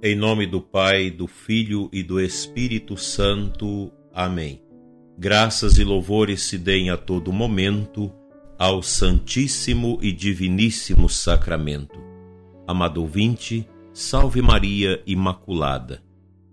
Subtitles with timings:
[0.00, 3.90] Em nome do Pai, do Filho e do Espírito Santo.
[4.14, 4.62] Amém.
[5.18, 8.12] Graças e louvores se deem a todo momento
[8.56, 11.98] ao Santíssimo e Diviníssimo Sacramento.
[12.64, 16.00] Amado ouvinte, salve Maria Imaculada.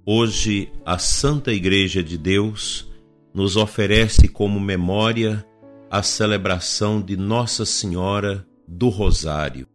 [0.04, 2.92] Hoje, a Santa Igreja de Deus
[3.32, 5.46] nos oferece como memória
[5.92, 9.68] a celebração de Nossa Senhora do Rosário.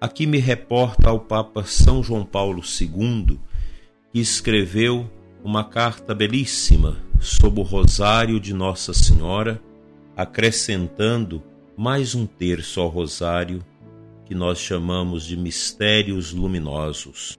[0.00, 3.36] Aqui me reporta ao Papa São João Paulo II,
[4.12, 5.10] que escreveu
[5.42, 9.60] uma carta belíssima sobre o Rosário de Nossa Senhora,
[10.16, 11.42] acrescentando
[11.76, 13.60] mais um terço ao Rosário,
[14.24, 17.36] que nós chamamos de Mistérios Luminosos.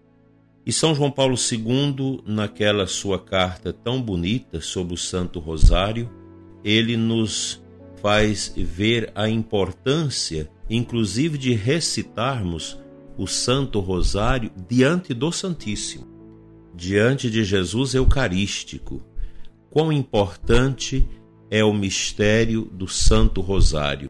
[0.66, 6.12] E São João Paulo II, naquela sua carta tão bonita sobre o Santo Rosário,
[6.62, 7.63] ele nos
[8.02, 12.77] faz ver a importância inclusive de recitarmos
[13.18, 16.07] o Santo Rosário diante do Santíssimo,
[16.76, 19.01] diante de Jesus Eucarístico.
[19.70, 21.07] Quão importante
[21.49, 24.10] é o mistério do Santo Rosário.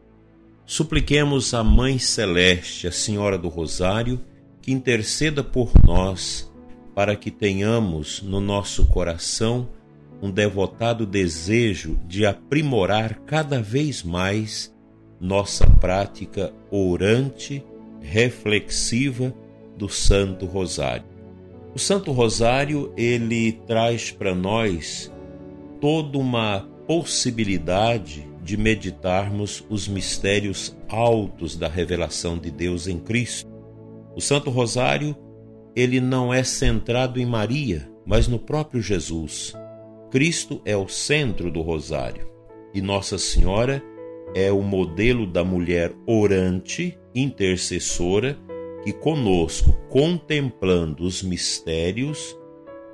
[0.66, 4.20] Supliquemos a Mãe Celeste, a Senhora do Rosário,
[4.62, 6.52] que interceda por nós,
[6.94, 9.70] para que tenhamos no nosso coração
[10.22, 14.74] um devotado desejo de aprimorar cada vez mais
[15.20, 17.64] nossa prática orante,
[18.02, 19.34] reflexiva
[19.78, 21.06] do Santo Rosário.
[21.74, 25.12] O Santo Rosário, ele traz para nós
[25.80, 33.48] toda uma possibilidade de meditarmos os mistérios altos da revelação de Deus em Cristo.
[34.16, 35.16] O Santo Rosário,
[35.76, 39.54] ele não é centrado em Maria, mas no próprio Jesus.
[40.12, 42.28] Cristo é o centro do rosário
[42.74, 43.84] e Nossa Senhora
[44.34, 48.38] é o modelo da mulher orante, intercessora,
[48.84, 52.38] que conosco, contemplando os mistérios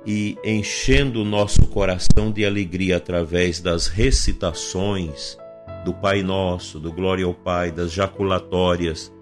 [0.06, 5.36] e enchendo o nosso coração de alegria através das recitações
[5.84, 9.12] do Pai Nosso, do Glória ao Pai, das jaculatórias,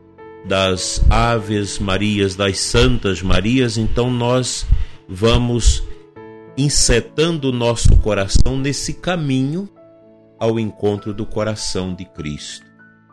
[0.45, 4.67] das Aves Marias, das Santas Marias, então nós
[5.09, 5.83] vamos
[6.57, 9.69] insetando o nosso coração nesse caminho
[10.39, 12.67] ao encontro do coração de Cristo.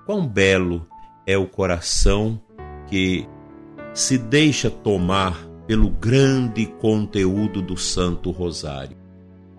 [0.06, 0.88] Quão belo
[1.26, 2.40] é o coração
[2.88, 3.28] que
[3.94, 8.98] se deixa tomar pelo grande conteúdo do Santo Rosário.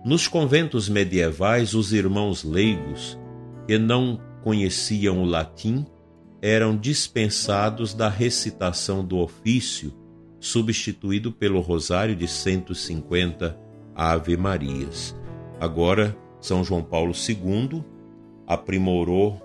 [0.05, 3.17] Nos conventos medievais, os irmãos leigos,
[3.65, 5.85] que não conheciam o latim,
[6.41, 9.93] eram dispensados da recitação do ofício,
[10.39, 13.62] substituído pelo rosário de 150
[13.95, 15.15] Ave Marias.
[15.59, 17.83] Agora, são João Paulo II
[18.45, 19.41] aprimorou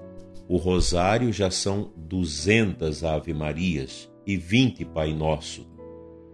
[0.48, 5.68] o rosário, já são 200 Ave-Marias e 20 Pai Nosso,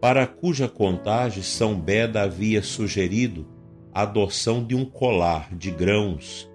[0.00, 3.46] para cuja contagem São Beda havia sugerido
[3.92, 6.50] a adoção de um colar de grãos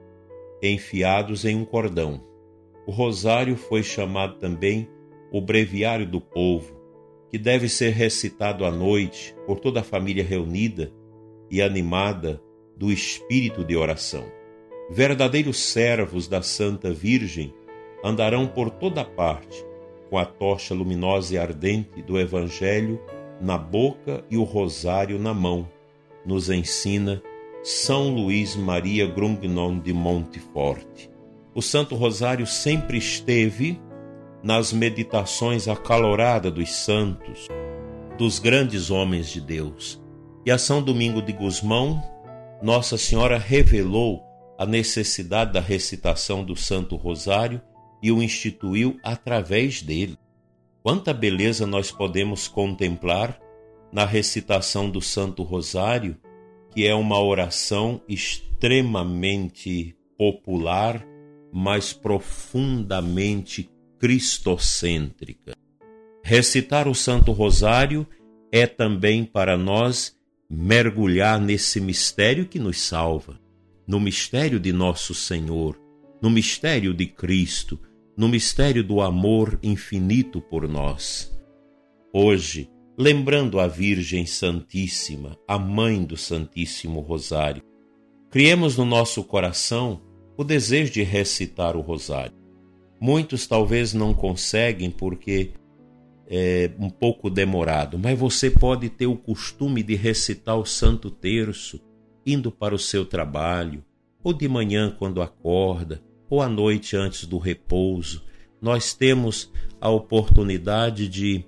[0.62, 2.24] enfiados em um cordão.
[2.88, 4.90] O rosário foi chamado também
[5.32, 6.80] o breviário do povo,
[7.30, 10.92] que deve ser recitado à noite por toda a família reunida
[11.50, 12.42] e animada
[12.76, 14.26] do espírito de oração.
[14.90, 17.54] Verdadeiros servos da Santa Virgem
[18.04, 19.70] andarão por toda parte
[20.10, 23.00] com a tocha luminosa e ardente do Evangelho
[23.40, 25.70] na boca e o rosário na mão,
[26.26, 27.22] nos ensina
[27.64, 31.10] São Luís Maria Grungnon de Monteforte.
[31.54, 33.80] O Santo Rosário sempre esteve
[34.44, 37.48] nas meditações acaloradas dos santos,
[38.18, 40.02] dos grandes homens de Deus.
[40.46, 42.02] E a São Domingo de Gusmão
[42.62, 44.24] nossa Senhora revelou
[44.58, 47.62] a necessidade da recitação do Santo Rosário
[48.02, 50.18] e o instituiu através dele.
[50.84, 53.40] Quanta beleza nós podemos contemplar
[53.92, 56.18] na recitação do Santo Rosário,
[56.72, 61.06] que é uma oração extremamente popular,
[61.52, 65.54] mas profundamente cristocêntrica.
[66.24, 68.06] Recitar o Santo Rosário
[68.52, 70.19] é também para nós
[70.50, 73.40] mergulhar nesse mistério que nos salva,
[73.88, 75.80] no mistério de nosso Senhor,
[76.22, 77.80] no mistério de Cristo,
[78.18, 81.32] no mistério do amor infinito por nós.
[82.12, 87.64] Hoje, lembrando a Virgem Santíssima, a Mãe do Santíssimo Rosário,
[88.30, 90.02] criemos no nosso coração
[90.36, 92.38] o desejo de recitar o Rosário.
[93.00, 95.52] Muitos talvez não conseguem porque
[96.30, 101.82] é, um pouco demorado, mas você pode ter o costume de recitar o Santo Terço
[102.24, 103.84] indo para o seu trabalho,
[104.24, 108.24] ou de manhã quando acorda, ou à noite antes do repouso.
[108.62, 111.44] Nós temos a oportunidade de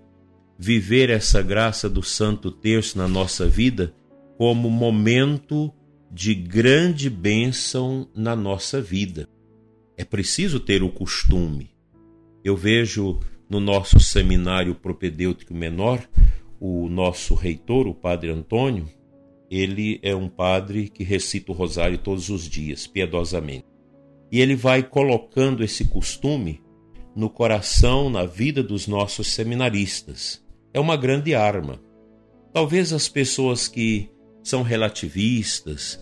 [0.58, 3.94] viver essa graça do Santo Terço na nossa vida
[4.38, 5.72] como momento
[6.12, 9.30] de grande bênção na nossa vida.
[9.96, 11.76] É preciso ter o costume.
[12.44, 13.20] Eu vejo
[13.52, 16.02] no nosso seminário propedêutico menor,
[16.58, 18.88] o nosso reitor, o Padre Antônio,
[19.50, 23.66] ele é um padre que recita o rosário todos os dias, piedosamente.
[24.32, 26.62] E ele vai colocando esse costume
[27.14, 30.42] no coração, na vida dos nossos seminaristas.
[30.74, 31.78] É uma grande arma.
[32.54, 34.10] Talvez as pessoas que
[34.42, 36.02] são relativistas,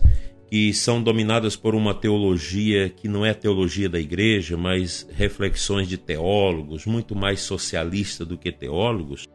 [0.50, 5.86] que são dominadas por uma teologia que não é a teologia da igreja, mas reflexões
[5.86, 9.28] de teólogos, muito mais socialista do que teólogos,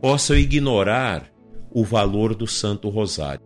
[0.00, 1.28] possam ignorar
[1.72, 3.44] o valor do Santo Rosário.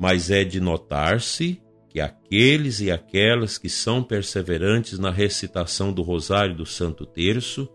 [0.00, 6.56] Mas é de notar-se que aqueles e aquelas que são perseverantes na recitação do Rosário
[6.56, 7.68] do Santo Terço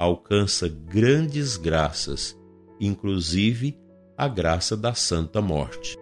[0.00, 2.36] alcança grandes graças,
[2.80, 3.78] inclusive
[4.16, 5.96] a graça da Santa Morte.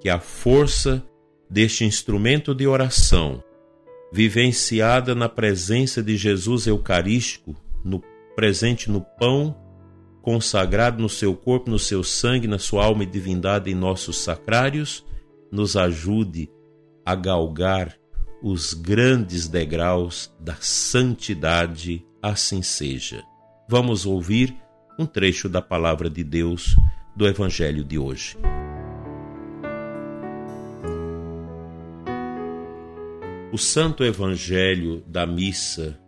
[0.00, 1.02] Que a força
[1.50, 3.42] deste instrumento de oração,
[4.12, 7.54] vivenciada na presença de Jesus Eucarístico,
[7.84, 8.02] no
[8.34, 9.56] presente no pão,
[10.22, 15.04] consagrado no seu corpo, no seu sangue, na sua alma e divindade em nossos sacrários,
[15.50, 16.50] nos ajude
[17.04, 17.96] a galgar
[18.42, 23.24] os grandes degraus da santidade, assim seja.
[23.68, 24.54] Vamos ouvir
[24.98, 26.76] um trecho da palavra de Deus
[27.16, 28.36] do Evangelho de hoje.
[33.52, 35.98] O Santo Evangelho da missa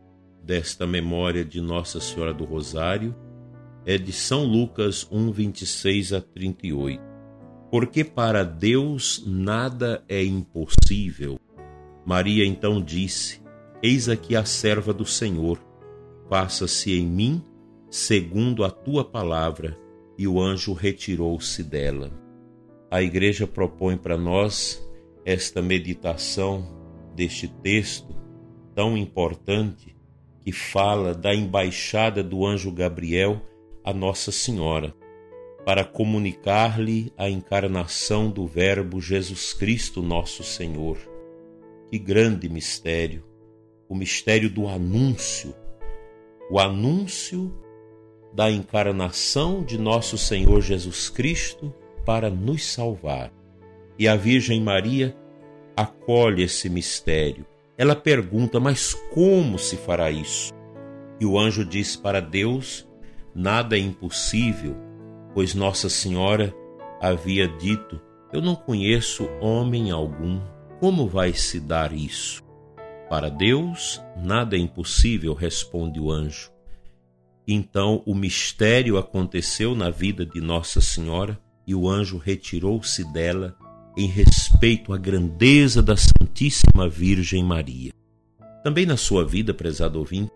[0.42, 3.14] desta memória de Nossa Senhora do Rosário
[3.86, 7.10] é de São Lucas 1, 26 a 38
[7.70, 11.38] porque para Deus nada é impossível.
[12.04, 13.40] Maria então disse:
[13.82, 15.58] Eis aqui a serva do Senhor,
[16.28, 17.42] faça-se em mim
[17.88, 19.78] segundo a tua palavra.
[20.18, 22.10] E o anjo retirou-se dela.
[22.90, 24.86] A igreja propõe para nós
[25.24, 26.79] esta meditação
[27.14, 28.14] deste texto
[28.74, 29.96] tão importante
[30.42, 33.40] que fala da embaixada do anjo Gabriel
[33.84, 34.94] a Nossa Senhora
[35.64, 40.98] para comunicar-lhe a encarnação do Verbo Jesus Cristo, nosso Senhor.
[41.90, 43.24] Que grande mistério!
[43.88, 45.54] O mistério do anúncio,
[46.50, 47.52] o anúncio
[48.32, 51.74] da encarnação de nosso Senhor Jesus Cristo
[52.06, 53.32] para nos salvar.
[53.98, 55.14] E a Virgem Maria
[55.76, 57.46] acolhe esse mistério.
[57.76, 60.52] Ela pergunta: Mas como se fará isso?
[61.18, 62.88] E o anjo diz para Deus:
[63.34, 64.90] Nada é impossível
[65.34, 66.54] pois Nossa Senhora
[67.00, 68.00] havia dito:
[68.32, 70.40] Eu não conheço homem algum.
[70.78, 72.42] Como vai se dar isso?
[73.08, 76.50] Para Deus, nada é impossível, responde o anjo.
[77.46, 83.56] Então o mistério aconteceu na vida de Nossa Senhora e o anjo retirou-se dela
[83.96, 87.92] em respeito à grandeza da Santíssima Virgem Maria.
[88.62, 90.30] Também na sua vida, prezado ouvinte,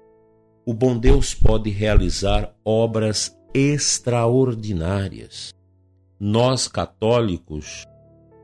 [0.66, 5.54] o bom Deus pode realizar obras extraordinárias.
[6.18, 7.84] Nós, católicos,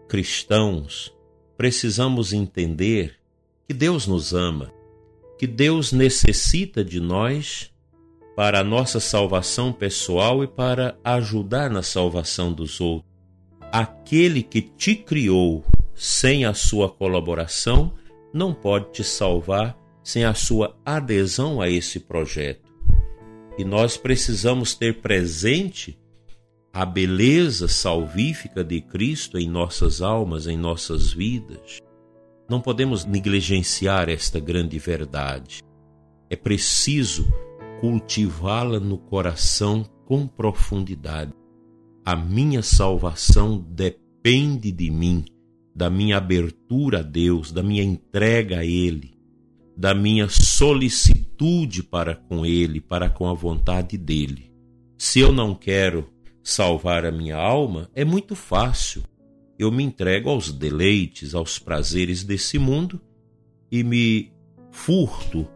[0.08, 1.12] cristãos,
[1.56, 3.16] precisamos entender
[3.66, 4.70] que Deus nos ama,
[5.38, 7.70] que Deus necessita de nós
[8.36, 13.09] para a nossa salvação pessoal e para ajudar na salvação dos outros.
[13.72, 17.92] Aquele que te criou sem a sua colaboração
[18.34, 22.68] não pode te salvar sem a sua adesão a esse projeto.
[23.56, 25.98] E nós precisamos ter presente
[26.72, 31.78] a beleza salvífica de Cristo em nossas almas, em nossas vidas.
[32.48, 35.62] Não podemos negligenciar esta grande verdade.
[36.28, 37.28] É preciso
[37.80, 41.39] cultivá-la no coração com profundidade.
[42.04, 45.24] A minha salvação depende de mim,
[45.74, 49.20] da minha abertura a Deus, da minha entrega a Ele
[49.80, 54.52] da minha solicitude para com Ele, para com a vontade dele.
[54.98, 56.06] Se eu não quero
[56.44, 59.02] salvar a minha alma, é muito fácil.
[59.58, 63.00] Eu me entrego aos deleites, aos prazeres desse mundo
[63.72, 64.30] e me
[64.70, 65.48] furto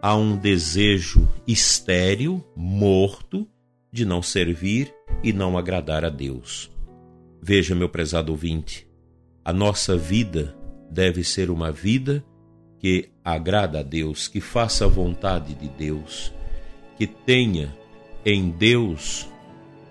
[0.00, 3.46] a um desejo estéril, morto,
[3.92, 6.70] de não servir e não agradar a Deus.
[7.40, 8.86] Veja, meu prezado ouvinte,
[9.44, 10.56] a nossa vida
[10.90, 12.24] deve ser uma vida
[12.78, 16.32] que agrada a Deus, que faça a vontade de Deus,
[16.96, 17.74] que tenha
[18.24, 19.28] em Deus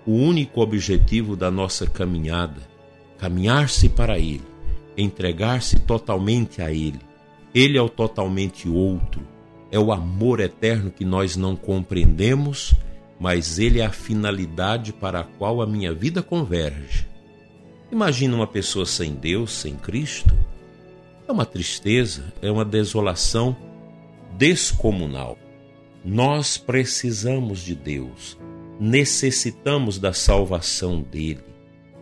[0.06, 2.60] o único objetivo da nossa caminhada,
[3.18, 4.44] caminhar-se para Ele,
[4.96, 7.00] entregar-se totalmente a Ele.
[7.54, 9.22] Ele é o totalmente outro,
[9.70, 12.74] é o amor eterno que nós não compreendemos
[13.18, 17.06] mas ele é a finalidade para a qual a minha vida converge.
[17.90, 20.34] Imagina uma pessoa sem Deus, sem Cristo.
[21.26, 23.56] É uma tristeza, é uma desolação
[24.36, 25.38] descomunal.
[26.04, 28.38] Nós precisamos de Deus,
[28.78, 31.44] necessitamos da salvação dele,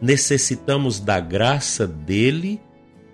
[0.00, 2.60] necessitamos da graça dele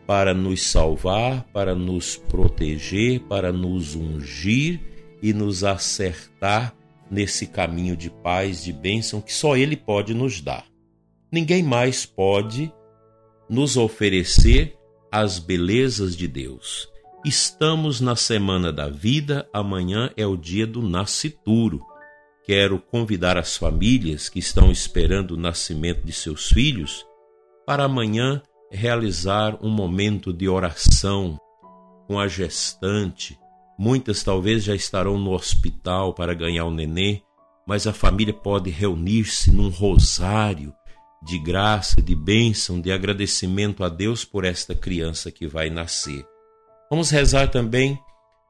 [0.06, 4.80] para nos salvar, para nos proteger, para nos ungir
[5.22, 6.74] e nos acertar
[7.12, 10.64] nesse caminho de paz, de bênção que só Ele pode nos dar.
[11.30, 12.72] Ninguém mais pode
[13.50, 14.74] nos oferecer
[15.10, 16.88] as belezas de Deus.
[17.22, 21.80] Estamos na semana da vida, amanhã é o dia do nascituro.
[22.44, 27.06] Quero convidar as famílias que estão esperando o nascimento de seus filhos
[27.66, 31.38] para amanhã realizar um momento de oração
[32.08, 33.38] com a gestante.
[33.84, 37.20] Muitas talvez já estarão no hospital para ganhar o nenê,
[37.66, 40.72] mas a família pode reunir-se num rosário
[41.20, 46.24] de graça, de bênção, de agradecimento a Deus por esta criança que vai nascer.
[46.88, 47.98] Vamos rezar também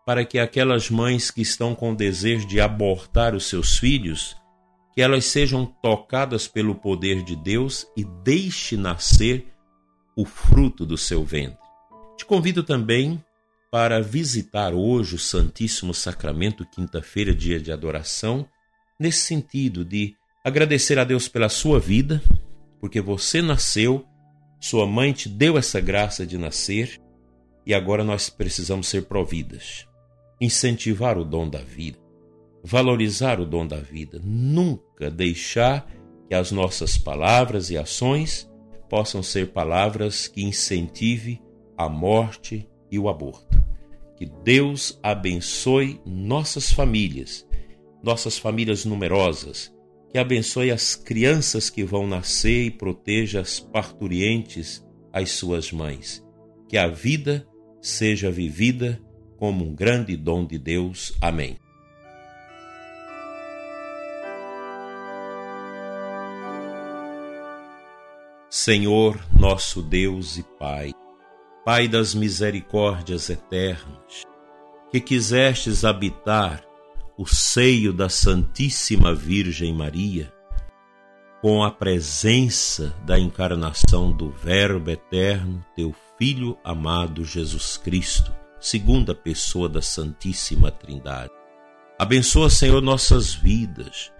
[0.05, 4.37] para que aquelas mães que estão com desejo de abortar os seus filhos,
[4.93, 9.51] que elas sejam tocadas pelo poder de Deus e deixe nascer
[10.15, 11.57] o fruto do seu ventre.
[12.19, 13.19] Te convido também
[13.73, 18.47] para visitar hoje o Santíssimo Sacramento, quinta-feira, dia de adoração,
[19.01, 20.15] nesse sentido de
[20.45, 22.23] agradecer a Deus pela sua vida,
[22.79, 24.05] porque você nasceu,
[24.61, 27.01] sua mãe te deu essa graça de nascer
[27.65, 29.89] e agora nós precisamos ser providas.
[30.39, 31.99] Incentivar o dom da vida,
[32.63, 35.91] valorizar o dom da vida, nunca deixar
[36.29, 38.47] que as nossas palavras e ações
[38.91, 41.41] possam ser palavras que incentive
[41.75, 43.62] a morte e o aborto.
[44.23, 47.45] Que Deus abençoe nossas famílias,
[48.01, 49.75] nossas famílias numerosas,
[50.13, 54.81] que abençoe as crianças que vão nascer e proteja as parturientes,
[55.13, 56.25] as suas mães.
[56.69, 57.45] Que a vida
[57.81, 59.03] seja vivida
[59.37, 61.13] como um grande dom de Deus.
[61.21, 61.57] Amém.
[68.49, 70.93] Senhor, nosso Deus e Pai,
[71.65, 74.25] Pai das misericórdias eternas,
[74.91, 76.65] que quisestes habitar
[77.17, 80.33] o seio da Santíssima Virgem Maria,
[81.41, 89.69] com a presença da encarnação do Verbo eterno, teu Filho amado Jesus Cristo, segunda pessoa
[89.69, 91.33] da Santíssima Trindade.
[91.97, 94.13] Abençoa, Senhor, nossas vidas,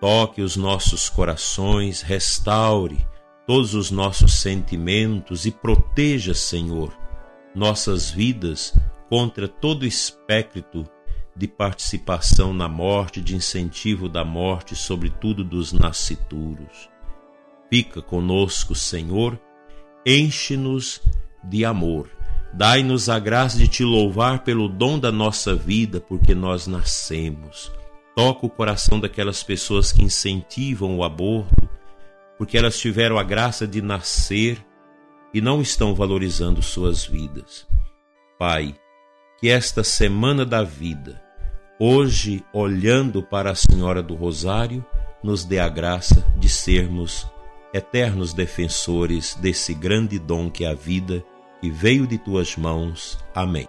[0.00, 3.06] toque os nossos corações, restaure
[3.46, 6.92] todos os nossos sentimentos e proteja, Senhor,
[7.54, 8.76] nossas vidas
[9.08, 10.84] contra todo espectro
[11.36, 16.88] de participação na morte, de incentivo da morte, sobretudo dos nascituros.
[17.70, 19.38] Fica conosco, Senhor,
[20.04, 21.00] enche-nos
[21.44, 22.10] de amor.
[22.52, 27.70] Dai-nos a graça de te louvar pelo dom da nossa vida, porque nós nascemos.
[28.14, 31.68] Toca o coração daquelas pessoas que incentivam o aborto,
[32.38, 34.64] porque elas tiveram a graça de nascer
[35.32, 37.66] e não estão valorizando suas vidas.
[38.38, 38.74] Pai,
[39.38, 41.22] que esta semana da vida,
[41.78, 44.84] hoje olhando para a Senhora do Rosário,
[45.22, 47.26] nos dê a graça de sermos
[47.72, 51.24] eternos defensores desse grande dom que é a vida
[51.60, 53.18] que veio de tuas mãos.
[53.34, 53.68] Amém.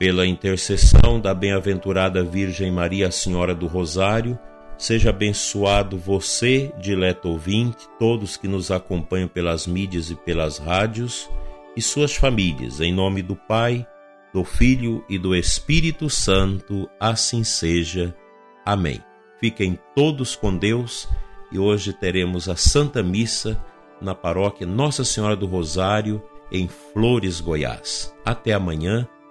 [0.00, 4.38] Pela intercessão da bem-aventurada Virgem Maria, Senhora do Rosário,
[4.78, 11.28] seja abençoado você, dileto ouvinte, todos que nos acompanham pelas mídias e pelas rádios,
[11.76, 13.86] e suas famílias, em nome do Pai,
[14.32, 18.16] do Filho e do Espírito Santo, assim seja.
[18.64, 19.04] Amém.
[19.38, 21.06] Fiquem todos com Deus
[21.52, 23.62] e hoje teremos a Santa Missa
[24.00, 28.14] na paróquia Nossa Senhora do Rosário, em Flores, Goiás.
[28.24, 29.06] Até amanhã